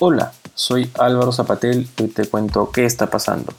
[0.00, 3.52] Hola, soy Álvaro Zapatel y te cuento qué está pasando.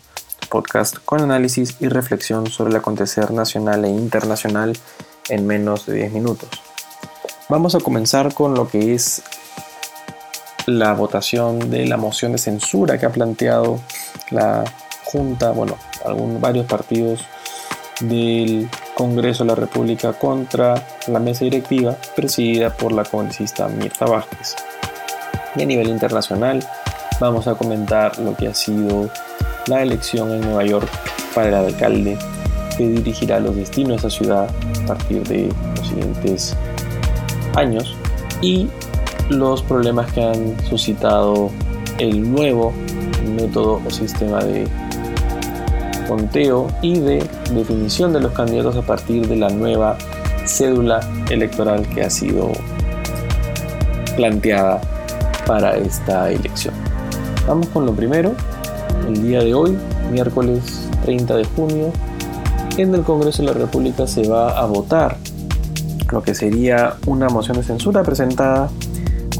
[0.47, 4.77] Podcast con análisis y reflexión sobre el acontecer nacional e internacional
[5.27, 6.47] en menos de 10 minutos.
[7.49, 9.21] Vamos a comenzar con lo que es
[10.65, 13.81] la votación de la moción de censura que ha planteado
[14.31, 14.63] la
[15.03, 15.75] Junta, bueno,
[16.39, 17.19] varios partidos
[17.99, 24.68] del Congreso de la República contra la mesa directiva presidida por la congresista Mirta Vázquez
[25.59, 26.63] y a nivel internacional.
[27.19, 29.09] Vamos a comentar lo que ha sido
[29.67, 30.87] la elección en Nueva York
[31.35, 32.17] para el alcalde
[32.77, 34.49] que dirigirá los destinos de esa ciudad
[34.83, 36.55] a partir de los siguientes
[37.55, 37.95] años
[38.41, 38.69] y
[39.29, 41.51] los problemas que han suscitado
[41.97, 42.71] el nuevo
[43.35, 44.65] método o sistema de
[46.07, 49.97] conteo y de definición de los candidatos a partir de la nueva
[50.45, 52.53] cédula electoral que ha sido
[54.15, 54.79] planteada
[55.49, 56.75] para esta elección.
[57.47, 58.35] Vamos con lo primero.
[59.07, 59.75] El día de hoy,
[60.11, 61.91] miércoles 30 de junio,
[62.77, 65.17] en el Congreso de la República se va a votar
[66.11, 68.69] lo que sería una moción de censura presentada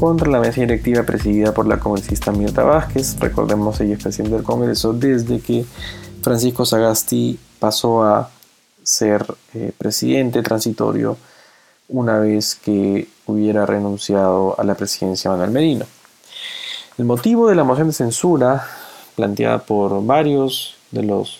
[0.00, 3.16] contra la mesa directiva presidida por la congresista Mirta Vázquez.
[3.20, 5.64] Recordemos, ella es presidente del Congreso desde que
[6.22, 8.30] Francisco Sagasti pasó a
[8.82, 9.24] ser
[9.54, 11.16] eh, presidente transitorio
[11.88, 15.86] una vez que hubiera renunciado a la presidencia Manuel Merino.
[17.00, 18.62] El motivo de la moción de censura,
[19.16, 21.38] planteada por varios de los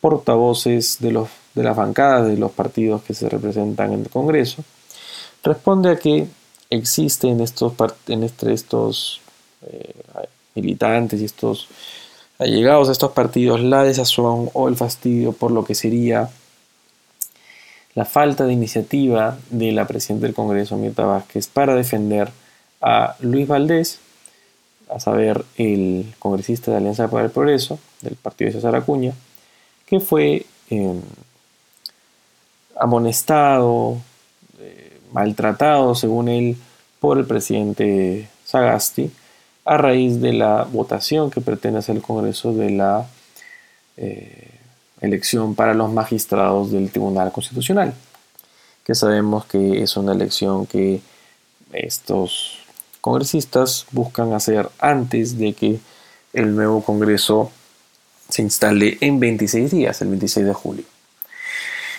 [0.00, 4.64] portavoces de, las bancadas de los partidos que se representan en el Congreso,
[5.44, 6.26] responde a que
[6.70, 7.74] existen estos,
[8.08, 9.20] en este, estos
[9.66, 9.92] eh,
[10.54, 11.68] militantes y estos
[12.38, 16.30] allegados a estos partidos la desazón o el fastidio por lo que sería
[17.94, 22.30] la falta de iniciativa de la presidenta del Congreso, Mirta Vázquez, para defender
[22.80, 24.00] a Luis Valdés
[24.94, 29.14] a saber, el congresista de Alianza para el Progreso, del partido de César Acuña,
[29.86, 31.00] que fue em,
[32.76, 33.98] amonestado,
[34.58, 36.56] eh, maltratado, según él,
[37.00, 39.10] por el presidente Sagasti,
[39.64, 43.06] a raíz de la votación que pretende hacer el Congreso de la
[43.96, 44.50] eh,
[45.00, 47.94] elección para los magistrados del Tribunal Constitucional,
[48.84, 51.00] que sabemos que es una elección que
[51.72, 52.61] estos
[53.02, 55.80] congresistas buscan hacer antes de que
[56.32, 57.50] el nuevo Congreso
[58.30, 60.84] se instale en 26 días, el 26 de julio.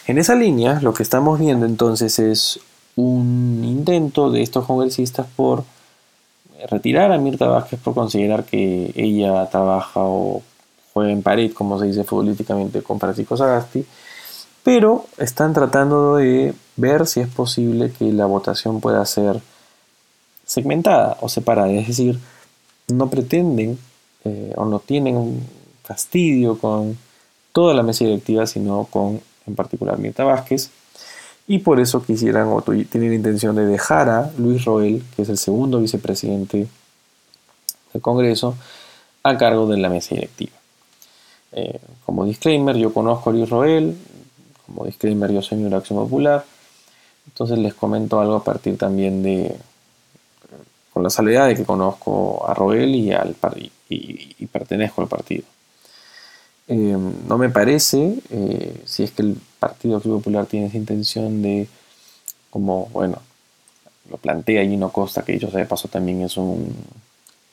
[0.07, 2.59] En esa línea, lo que estamos viendo entonces es
[2.95, 5.65] un intento de estos congresistas por
[6.69, 10.41] retirar a Mirta Vázquez por considerar que ella trabaja o
[10.93, 13.85] juega en pared, como se dice futbolísticamente, con Francisco Sagasti,
[14.63, 19.41] pero están tratando de ver si es posible que la votación pueda ser
[20.53, 22.19] segmentada o separada, es decir,
[22.87, 23.79] no pretenden
[24.23, 25.41] eh, o no tienen
[25.83, 26.95] fastidio con
[27.51, 30.69] toda la mesa directiva, sino con en particular Mirta Vázquez,
[31.47, 35.39] y por eso quisieran o tienen intención de dejar a Luis Roel, que es el
[35.39, 36.67] segundo vicepresidente
[37.91, 38.55] del Congreso,
[39.23, 40.53] a cargo de la mesa directiva.
[41.51, 43.97] Eh, como disclaimer, yo conozco a Luis Roel,
[44.67, 46.45] como disclaimer, yo soy una Acción Popular,
[47.25, 49.57] entonces les comento algo a partir también de,
[51.03, 53.35] la salvedad de que conozco a Roel y, al,
[53.89, 55.43] y, pertenezco al partido.
[56.67, 56.97] Eh,
[57.27, 61.67] no me parece, eh, si es que el Partido Acción Popular tiene esa intención de,
[62.49, 63.17] como, bueno,
[64.09, 66.73] lo plantea Gino Costa, que dicho sea de paso también es un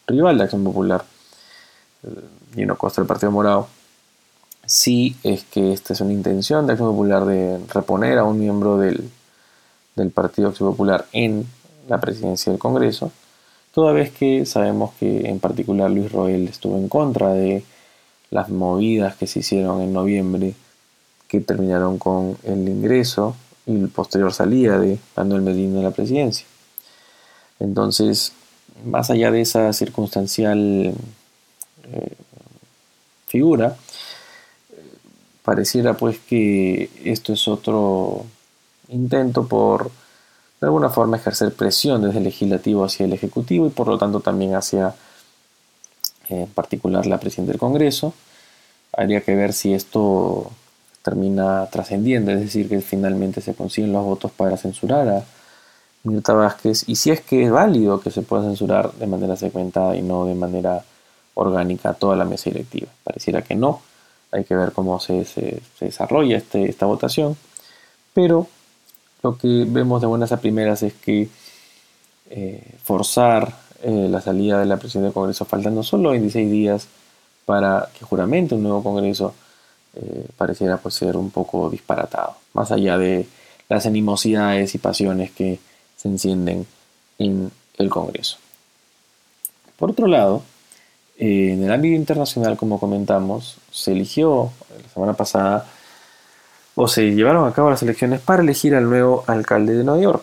[0.07, 1.05] rival de Acción Popular,
[2.05, 2.09] eh,
[2.55, 3.69] Gino Costa del Partido Morado,
[4.65, 8.79] si es que esta es una intención de Acción Popular de reponer a un miembro
[8.79, 9.11] del,
[9.97, 11.47] del Partido Acción Popular en
[11.89, 13.11] la presidencia del Congreso,
[13.73, 17.65] toda vez que sabemos que en particular Luis Roel estuvo en contra de
[18.31, 20.55] las movidas que se hicieron en noviembre
[21.29, 23.37] que terminaron con el ingreso
[23.67, 26.47] y posterior salida de Manuel Medina de la presidencia.
[27.61, 28.33] Entonces,
[28.85, 30.93] más allá de esa circunstancial
[31.85, 32.15] eh,
[33.27, 33.77] figura,
[35.45, 38.25] pareciera pues que esto es otro
[38.89, 39.91] intento por
[40.61, 44.21] de alguna forma ejercer presión desde el legislativo hacia el ejecutivo y por lo tanto
[44.21, 44.95] también hacia
[46.29, 48.13] en particular la presidenta del Congreso.
[48.93, 50.51] Habría que ver si esto
[51.03, 55.25] termina trascendiendo, es decir, que finalmente se consiguen los votos para censurar a
[56.03, 59.97] Mirta Vázquez y si es que es válido que se pueda censurar de manera segmentada
[59.97, 60.85] y no de manera
[61.35, 62.89] orgánica toda la mesa directiva.
[63.05, 63.81] Pareciera que no,
[64.31, 67.37] hay que ver cómo se, se, desarrolla este, esta votación,
[68.13, 68.47] pero
[69.23, 71.29] lo que vemos de buenas a primeras es que
[72.31, 76.89] eh, forzar eh, la salida de la presidencia del Congreso, faltando solo 26 días
[77.45, 79.35] para que juramente un nuevo Congreso,
[79.95, 83.27] eh, pareciera pues ser un poco disparatado, más allá de
[83.69, 85.59] las animosidades y pasiones que
[85.97, 86.67] se encienden
[87.19, 88.39] en el Congreso.
[89.77, 90.43] Por otro lado,
[91.19, 94.51] en el ámbito internacional, como comentamos, se eligió
[94.83, 95.67] la semana pasada
[96.83, 100.23] o se llevaron a cabo las elecciones para elegir al nuevo alcalde de Nueva York.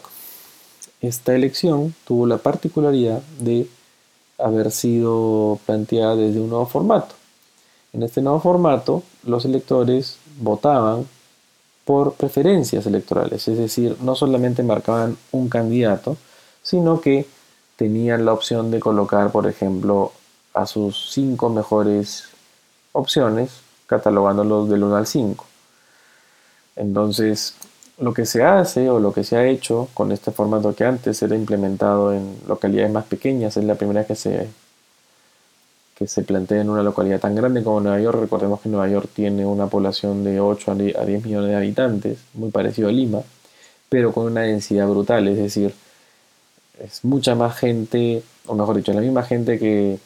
[1.02, 3.68] Esta elección tuvo la particularidad de
[4.40, 7.14] haber sido planteada desde un nuevo formato.
[7.94, 11.06] En este nuevo formato, los electores votaban
[11.86, 16.18] por preferencias electorales, es decir, no solamente marcaban un candidato,
[16.64, 17.28] sino que
[17.76, 20.12] tenían la opción de colocar, por ejemplo,
[20.56, 22.30] a sus cinco mejores
[22.94, 23.52] opciones,
[23.86, 25.46] catalogándolos del 1 al 5.
[26.78, 27.56] Entonces,
[28.00, 31.22] lo que se hace o lo que se ha hecho con este formato que antes
[31.24, 34.48] era implementado en localidades más pequeñas, es la primera que se,
[35.98, 38.20] que se plantea en una localidad tan grande como Nueva York.
[38.20, 42.52] Recordemos que Nueva York tiene una población de 8 a 10 millones de habitantes, muy
[42.52, 43.22] parecido a Lima,
[43.90, 45.74] pero con una densidad brutal, es decir,
[46.80, 49.98] es mucha más gente, o mejor dicho, es la misma gente que,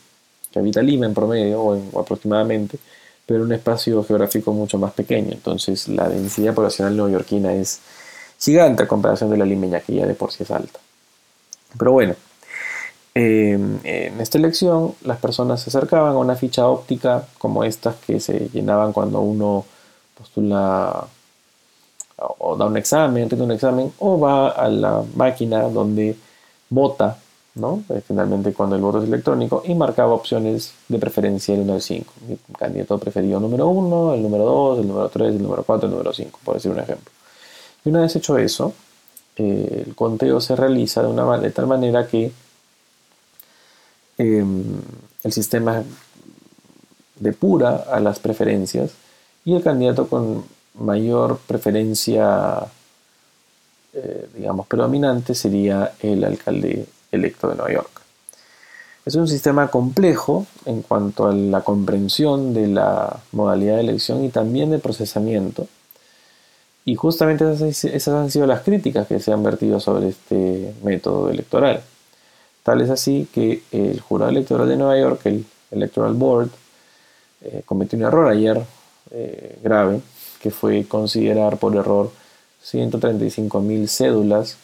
[0.55, 2.77] habita Lima en promedio o, o aproximadamente,
[3.31, 5.31] pero un espacio geográfico mucho más pequeño.
[5.31, 7.79] Entonces la densidad poblacional neoyorquina es
[8.37, 10.81] gigante a comparación de la limeña, que ya de por sí es alta.
[11.79, 12.15] Pero bueno,
[13.15, 18.19] em, en esta elección las personas se acercaban a una ficha óptica como estas que
[18.19, 19.63] se llenaban cuando uno
[20.17, 21.07] postula
[22.17, 26.17] o da un examen, un examen, o va a la máquina donde
[26.69, 27.17] vota
[27.55, 27.83] ¿no?
[27.89, 31.81] Eh, finalmente cuando el voto es electrónico, y marcaba opciones de preferencia el 1 al
[31.81, 32.13] 5.
[32.27, 35.91] Mi candidato preferido número 1, el número 2, el número 3, el número 4, el
[35.91, 37.11] número 5, por decir un ejemplo.
[37.83, 38.73] Y una vez hecho eso,
[39.37, 42.31] eh, el conteo se realiza de, una, de tal manera que
[44.17, 44.63] em,
[45.23, 45.83] el sistema
[47.19, 48.91] depura a las preferencias
[49.45, 50.43] y el candidato con
[50.75, 52.59] mayor preferencia,
[53.93, 58.01] eh, digamos, predominante sería el alcalde electo de Nueva York.
[59.05, 64.29] Es un sistema complejo en cuanto a la comprensión de la modalidad de elección y
[64.29, 65.67] también de procesamiento.
[66.85, 71.81] Y justamente esas, han sido las críticas que se han vertido sobre este método electoral.
[72.63, 76.49] Tal es así que el jurado electoral de Nueva York, el Electoral Board,
[77.41, 78.61] eh, cometió un error ayer
[79.11, 80.01] eh, grave,
[80.41, 82.11] que fue considerar por error
[82.63, 84.57] 135.000 cédulas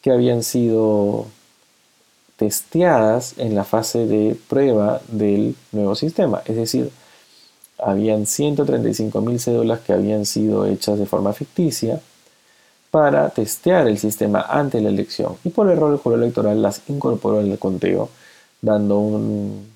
[0.00, 1.26] que habían sido
[2.42, 6.42] testeadas en la fase de prueba del nuevo sistema.
[6.44, 6.90] Es decir,
[7.78, 12.00] habían 135.000 cédulas que habían sido hechas de forma ficticia
[12.90, 17.40] para testear el sistema ante la elección y por error el jurado electoral las incorporó
[17.40, 18.08] en el conteo
[18.60, 19.70] dando un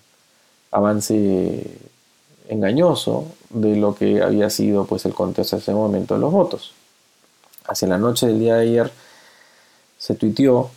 [0.73, 1.71] avance
[2.49, 6.73] engañoso de lo que había sido pues el conteo hasta ese momento de los votos.
[7.69, 8.91] Hacia la noche del día de ayer
[9.99, 10.71] se tuiteó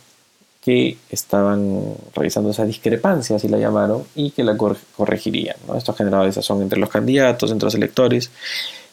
[0.60, 5.56] que estaban revisando esa discrepancia, así la llamaron, y que la corregirían.
[5.76, 8.30] Esto ha generado desazón entre los candidatos, entre los electores,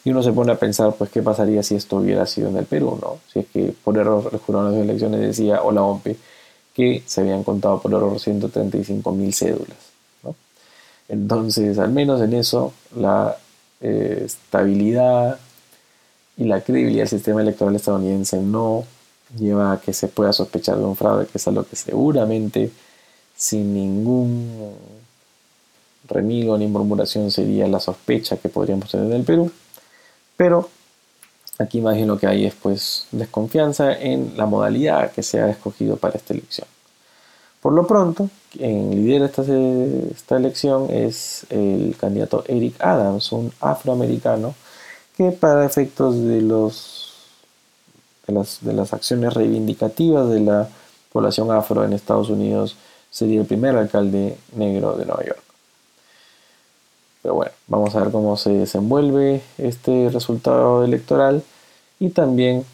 [0.04, 2.64] y uno se pone a pensar, pues, qué pasaría si esto hubiera sido en el
[2.64, 3.18] Perú, ¿no?
[3.30, 6.16] Si es que por error el jurado de elecciones decía, o la OMPE,
[6.74, 9.76] que se habían contado por error 135 mil cédulas,
[11.08, 13.36] Entonces, al menos en eso, la
[13.80, 15.38] eh, estabilidad
[16.36, 18.84] y la credibilidad del sistema electoral estadounidense no
[19.36, 22.70] lleva a que se pueda sospechar de un fraude, que es algo que seguramente
[23.36, 24.74] sin ningún
[26.08, 29.50] remigo ni murmuración sería la sospecha que podríamos tener en el Perú.
[30.36, 30.70] Pero
[31.58, 35.96] aquí más lo que hay es pues desconfianza en la modalidad que se ha escogido
[35.96, 36.66] para esta elección.
[37.60, 44.54] Por lo pronto, quien lidera esta, esta elección es el candidato Eric Adams, un afroamericano
[45.16, 47.07] que para efectos de los
[48.28, 50.68] de las, acciones reivindicativas de la
[51.12, 52.76] población afro en Estados Unidos,
[53.10, 55.42] sería el primer alcalde negro de Nueva York.
[57.22, 61.42] Pero bueno, vamos a ver cómo se desenvuelve este resultado electoral
[61.98, 62.64] y también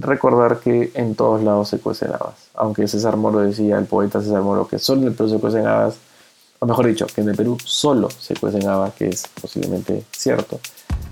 [0.00, 2.48] recordar que en todos lados se cuecen habas.
[2.54, 5.66] Aunque César Moro decía, el poeta César Moro, que solo en el Perú se cuecen
[5.66, 5.96] habas,
[6.58, 10.58] o mejor dicho, que en el Perú solo se cuecen habas, que es posiblemente cierto.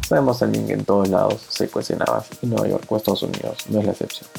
[0.08, 1.68] Sabemos también que en todos lados se
[2.06, 4.30] habas y Nueva York o Estados Unidos no es la excepción.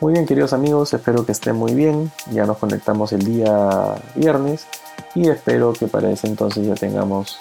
[0.00, 2.10] Muy bien queridos amigos, espero que estén muy bien.
[2.32, 4.66] Ya nos conectamos el día viernes
[5.14, 7.38] y espero que para ese entonces ya tengamos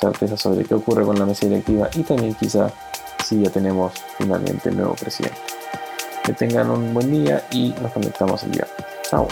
[0.00, 2.72] certeza sobre qué ocurre con la mesa directiva y también quizá
[3.22, 5.36] si ya tenemos finalmente el nuevo presidente.
[6.24, 8.66] Que tengan un buen día y nos conectamos el día.
[9.02, 9.28] Chao.